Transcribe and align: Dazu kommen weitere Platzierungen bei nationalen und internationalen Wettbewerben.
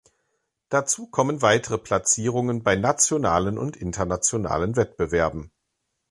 Dazu 0.69 1.05
kommen 1.11 1.43
weitere 1.43 1.77
Platzierungen 1.77 2.63
bei 2.63 2.75
nationalen 2.75 3.59
und 3.59 3.77
internationalen 3.77 4.75
Wettbewerben. 4.75 5.51